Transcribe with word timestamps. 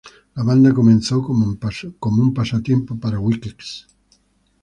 La 0.33 0.41
banda 0.41 0.73
comenzó 0.73 1.21
como 1.21 1.45
un 2.23 2.33
pasatiempo 2.33 2.99
para 2.99 3.19
Weekes. 3.19 3.85